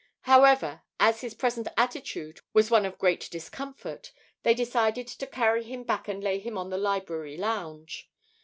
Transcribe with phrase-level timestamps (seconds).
[0.21, 5.83] However, as his present attitude was one of great discomfort, they decided to carry him
[5.83, 8.09] back and lay him on the library lounge.